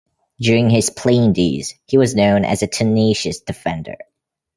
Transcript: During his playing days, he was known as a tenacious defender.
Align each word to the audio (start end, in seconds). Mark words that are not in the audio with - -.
During 0.39 0.71
his 0.71 0.89
playing 0.89 1.33
days, 1.33 1.75
he 1.85 1.99
was 1.99 2.15
known 2.15 2.43
as 2.43 2.63
a 2.63 2.67
tenacious 2.67 3.39
defender. 3.39 3.97